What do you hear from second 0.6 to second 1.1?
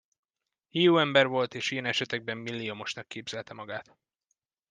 Hiú